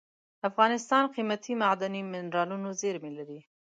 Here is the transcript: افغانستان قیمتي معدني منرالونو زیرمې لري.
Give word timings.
افغانستان 0.49 1.03
قیمتي 1.15 1.53
معدني 1.61 2.01
منرالونو 2.11 2.69
زیرمې 2.81 3.11
لري. 3.17 3.39